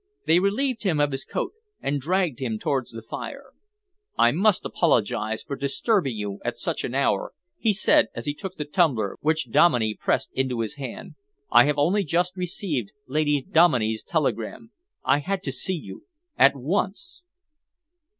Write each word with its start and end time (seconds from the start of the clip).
They 0.25 0.39
relieved 0.39 0.81
him 0.81 0.99
of 0.99 1.11
his 1.11 1.23
coat 1.23 1.53
and 1.79 2.01
dragged 2.01 2.39
him 2.39 2.57
towards 2.57 2.89
the 2.89 3.03
fire. 3.03 3.53
"I 4.17 4.31
must 4.31 4.65
apologise 4.65 5.43
for 5.43 5.55
disturbing 5.55 6.15
you 6.15 6.39
at 6.43 6.57
such 6.57 6.83
an 6.83 6.95
hour," 6.95 7.33
he 7.59 7.71
said, 7.71 8.07
as 8.15 8.25
he 8.25 8.33
took 8.33 8.55
the 8.57 8.65
tumbler 8.65 9.15
which 9.21 9.51
Dominey 9.51 9.93
pressed 9.93 10.31
into 10.33 10.61
his 10.61 10.77
hand. 10.77 11.13
"I 11.51 11.65
have 11.65 11.77
only 11.77 12.03
just 12.03 12.35
received 12.35 12.91
Lady 13.05 13.43
Dominey's 13.47 14.01
telegram. 14.01 14.71
I 15.05 15.19
had 15.19 15.43
to 15.43 15.51
see 15.51 15.75
you 15.75 16.05
at 16.35 16.55
once." 16.55 17.21